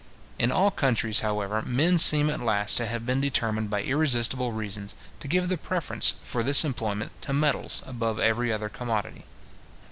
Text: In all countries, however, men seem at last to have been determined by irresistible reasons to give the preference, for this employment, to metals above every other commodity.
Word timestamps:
In 0.39 0.51
all 0.51 0.71
countries, 0.71 1.19
however, 1.19 1.61
men 1.61 1.99
seem 1.99 2.27
at 2.31 2.39
last 2.39 2.75
to 2.77 2.87
have 2.87 3.05
been 3.05 3.21
determined 3.21 3.69
by 3.69 3.83
irresistible 3.83 4.51
reasons 4.51 4.95
to 5.19 5.27
give 5.27 5.47
the 5.47 5.59
preference, 5.59 6.15
for 6.23 6.41
this 6.41 6.65
employment, 6.65 7.11
to 7.21 7.33
metals 7.33 7.83
above 7.85 8.17
every 8.17 8.51
other 8.51 8.67
commodity. 8.67 9.25